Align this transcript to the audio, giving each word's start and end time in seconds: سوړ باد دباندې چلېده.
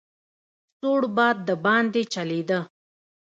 سوړ 0.77 1.01
باد 1.15 1.37
دباندې 1.47 2.03
چلېده. 2.13 2.59